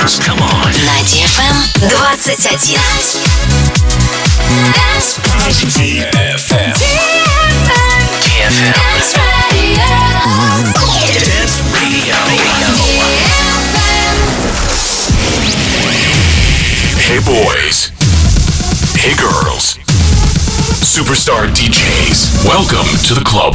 [0.00, 2.16] come На DFM 21.
[5.76, 6.72] DFM.
[8.24, 8.72] DFM.
[8.72, 9.84] Dance Radio.
[11.20, 12.16] Dance Radio.
[16.96, 17.92] Hey boys.
[18.96, 19.76] Hey girls.
[20.80, 22.46] Superstar DJs.
[22.46, 23.54] Welcome to the club.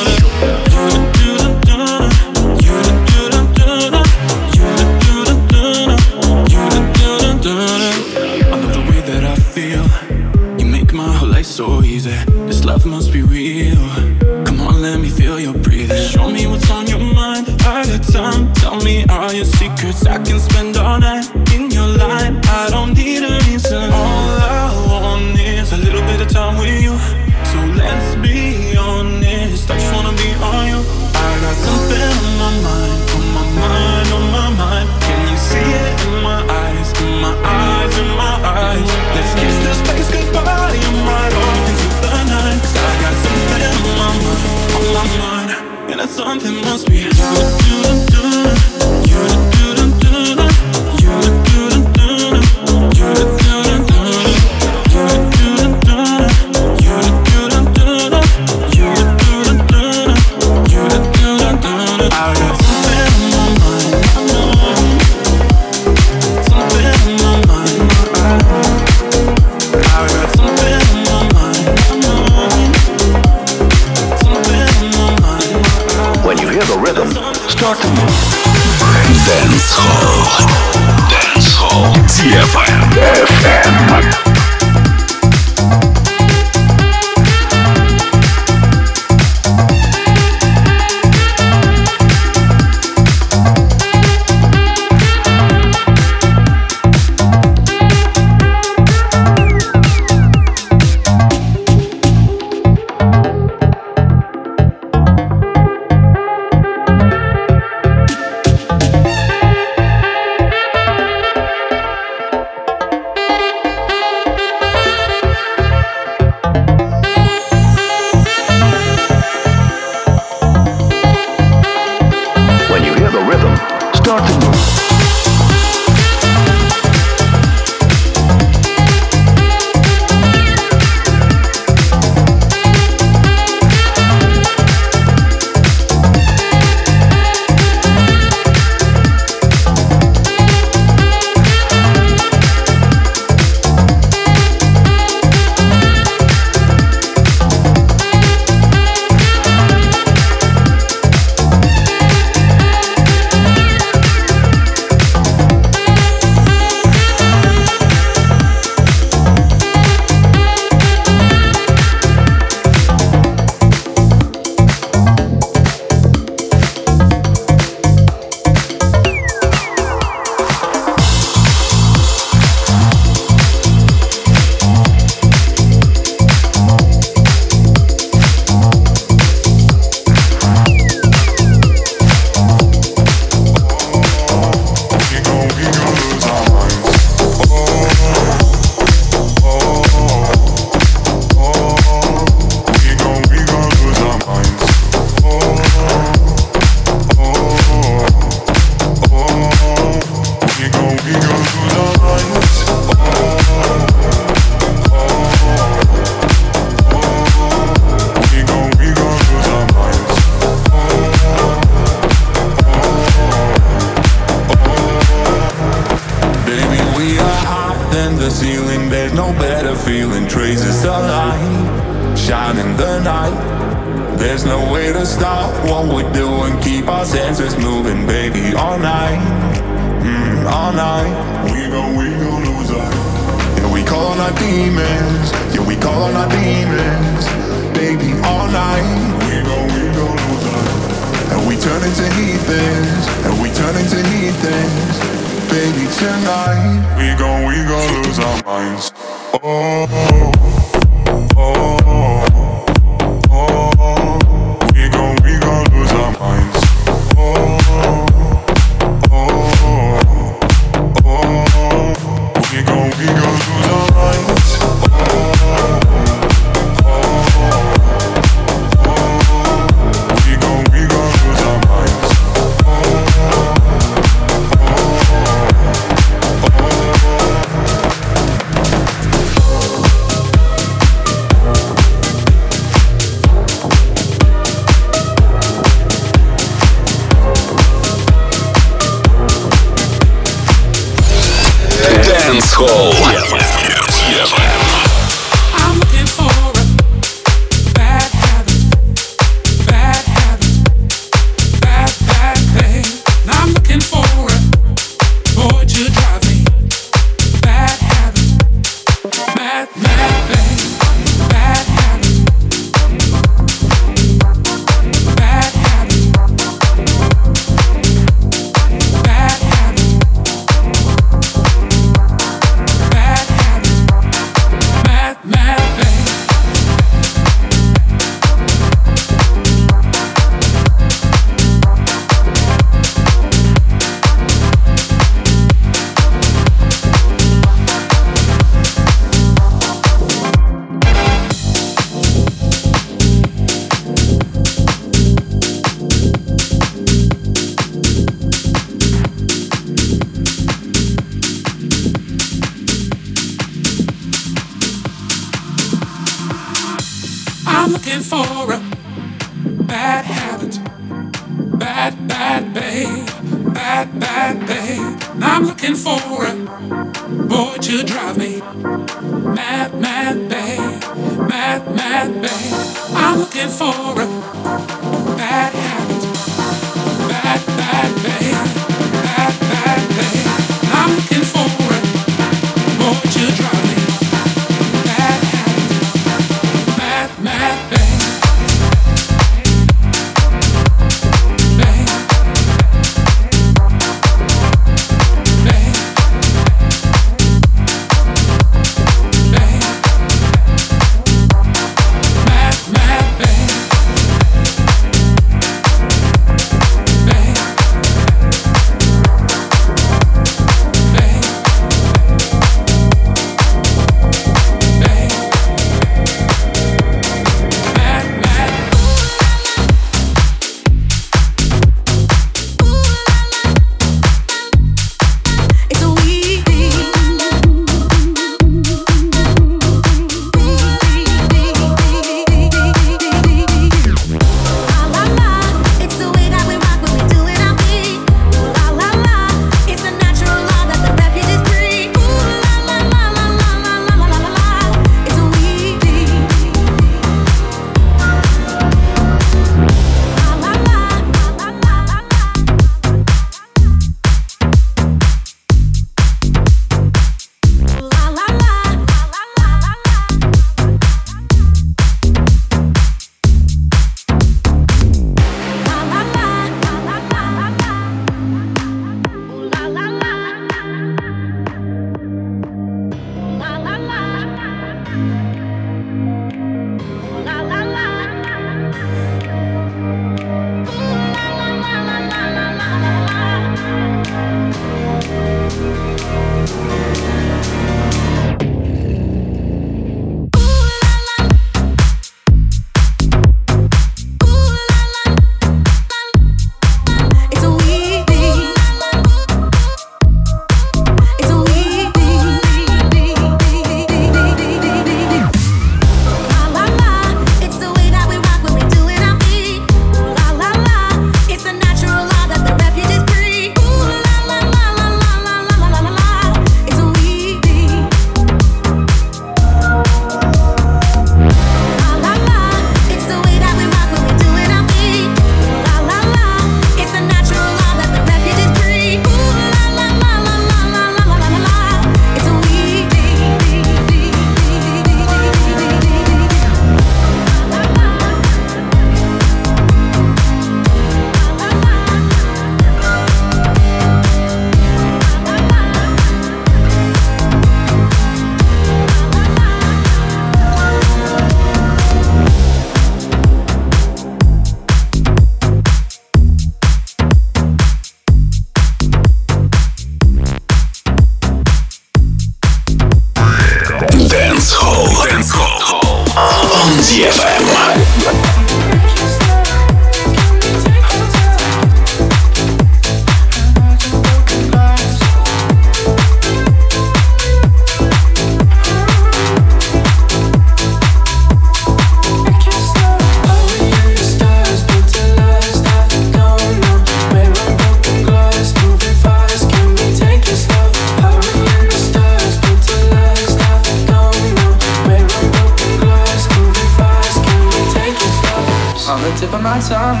[599.18, 600.00] tip of my tongue.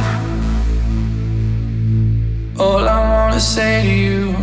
[2.56, 4.34] All I wanna say to you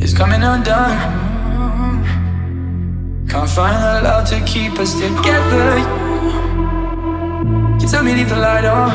[0.00, 0.96] is coming undone.
[3.28, 5.68] Can't find the love to keep us together.
[7.78, 8.90] You tell me leave the light on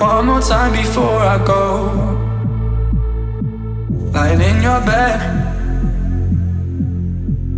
[0.00, 1.62] one more time before I go.
[4.14, 5.18] Lying in your bed,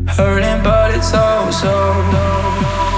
[0.09, 1.73] hurting, but it's oh so.
[2.11, 2.94] so.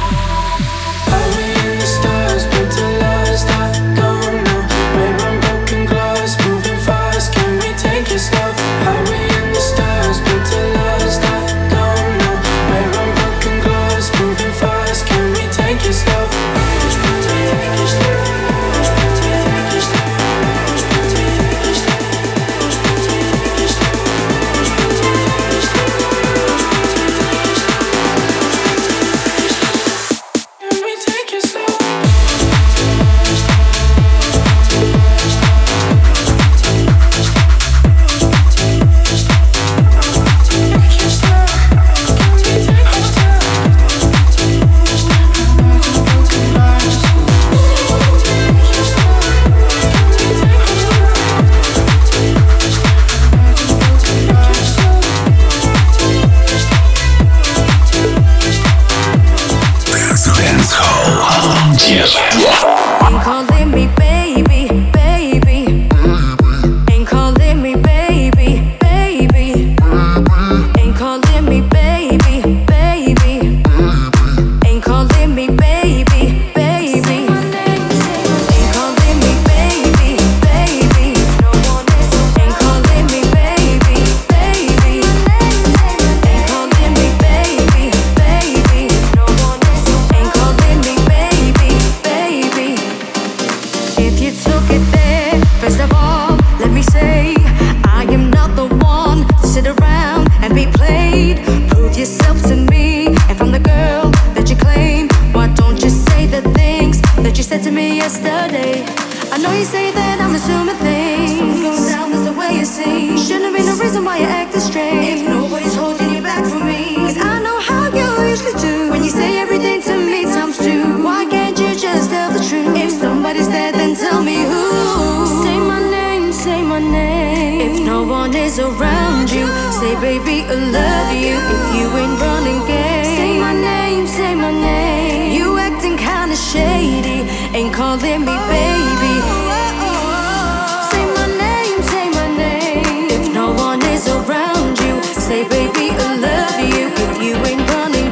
[130.00, 131.36] baby, I love you.
[131.36, 135.32] If you ain't running gay, say my name, say my name.
[135.32, 137.24] You acting kinda shady,
[137.56, 139.14] ain't calling me baby.
[139.32, 143.08] Oh, say my name, say my name.
[143.16, 146.84] If no one is around you, say baby, I love you.
[147.04, 148.10] If you ain't running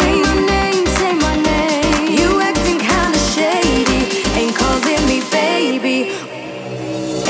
[0.00, 2.06] say my name, say my name.
[2.18, 4.00] You acting kinda shady,
[4.38, 5.96] ain't calling me baby,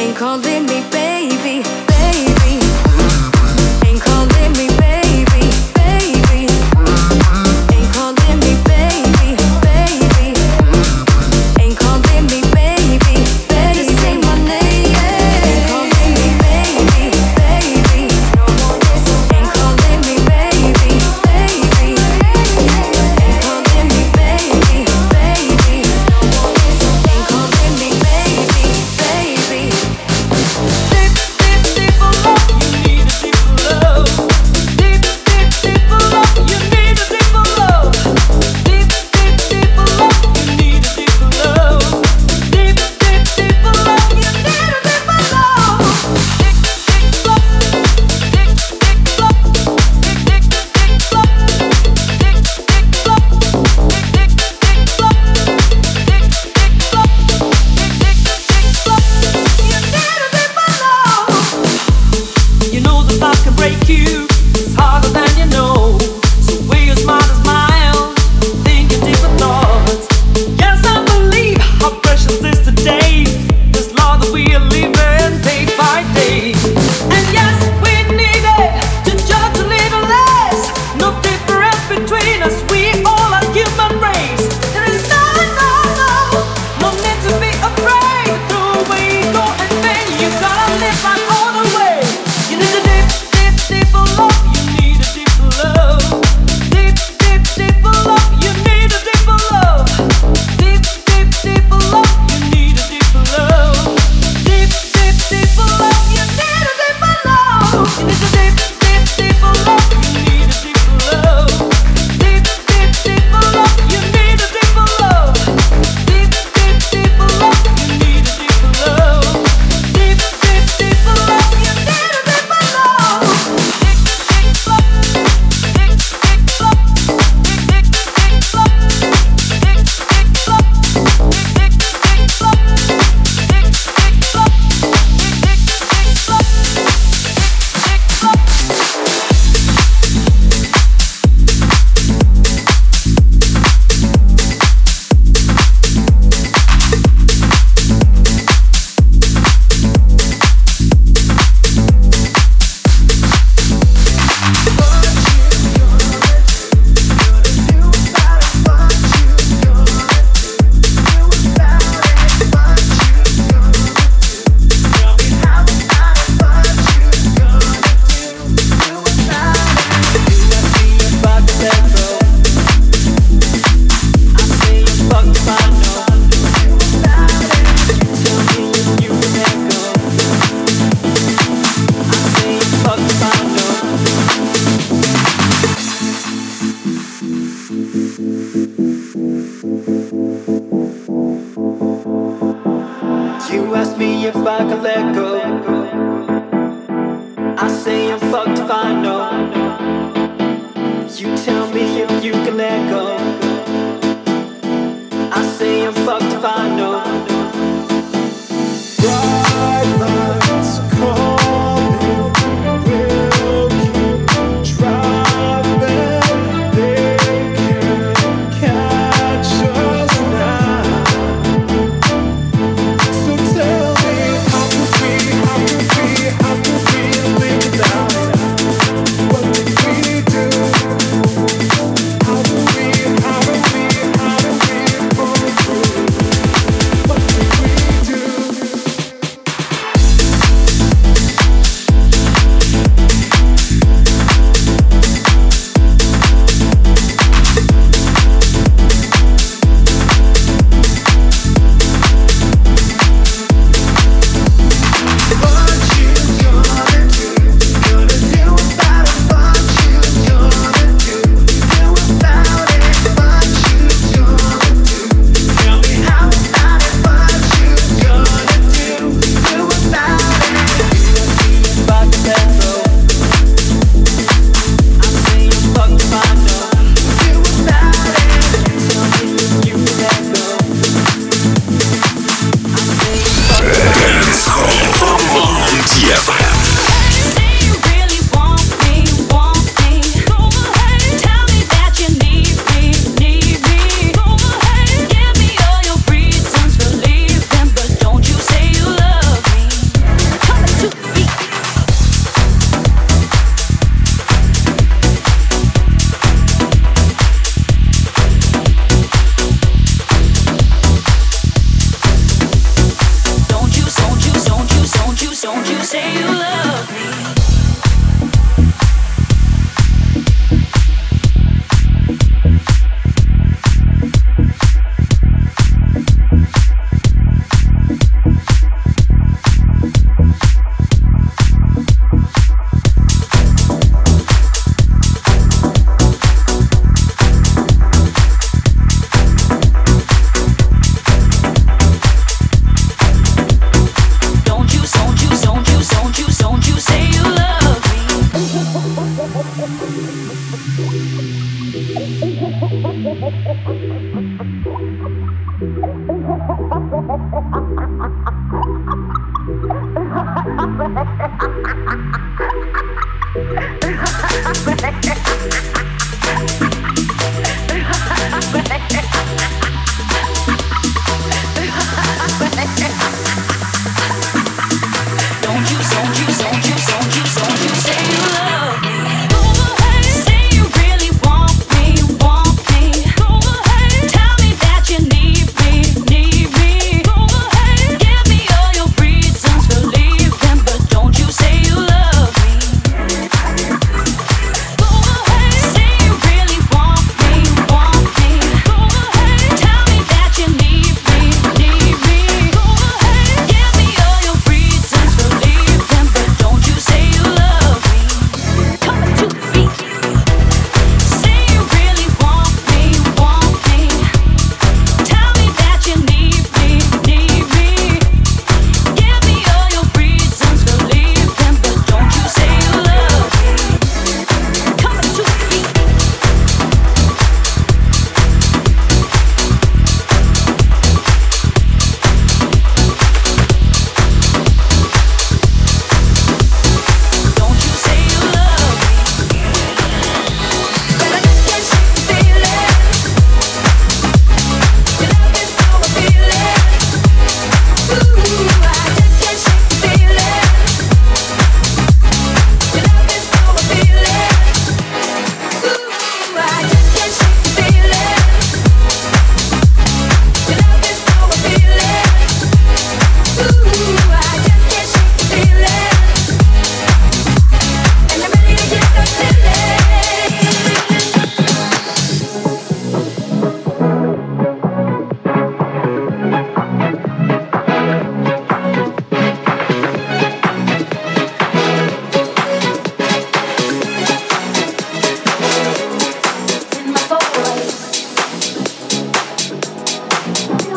[0.00, 0.69] ain't calling me.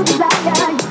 [0.06, 0.83] Dance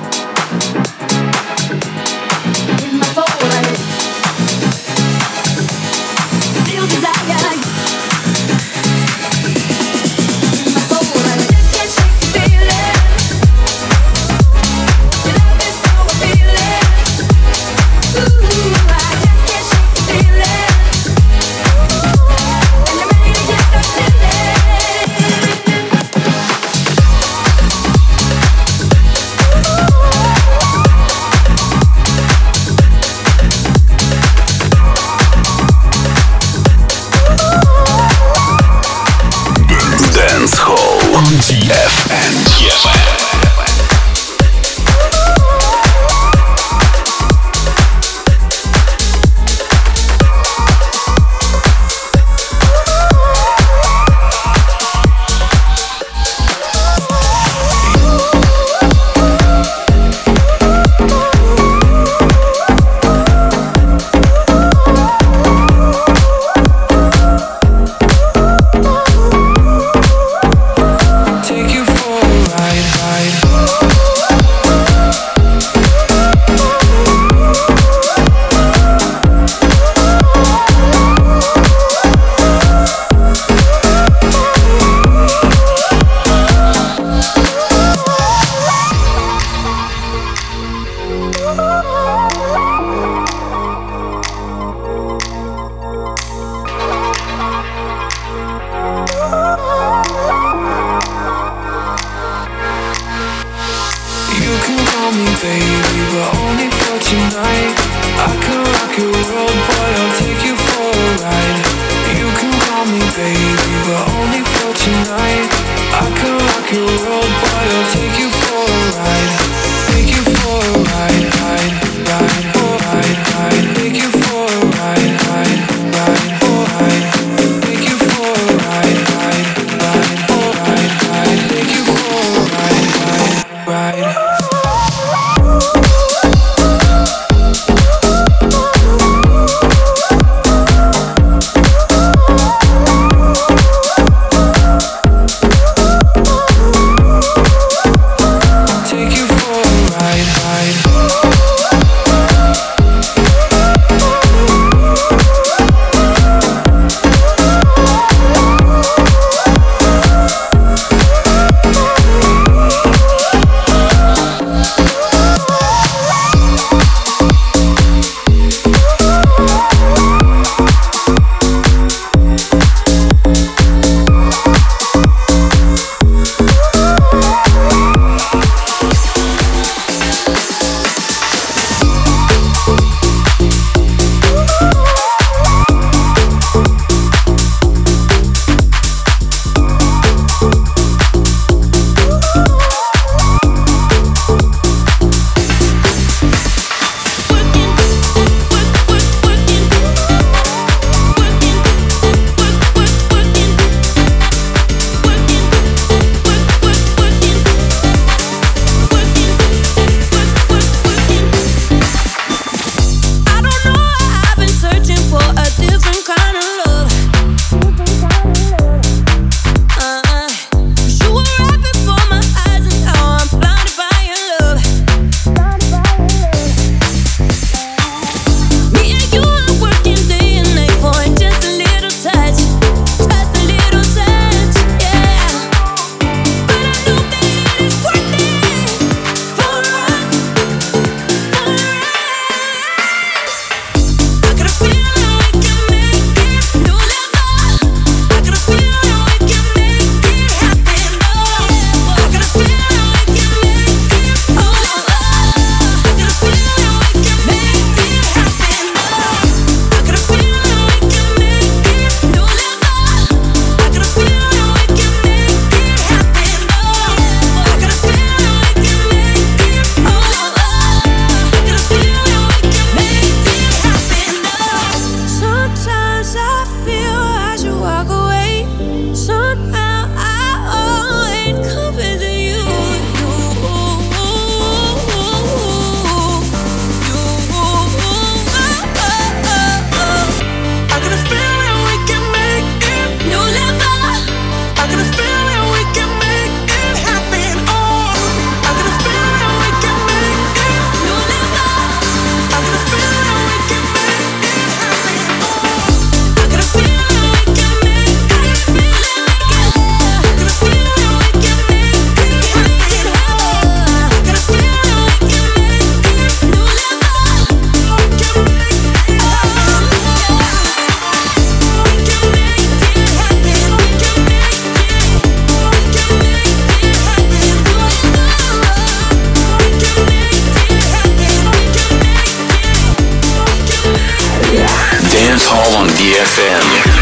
[335.53, 336.82] DFM.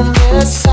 [0.00, 0.69] Your new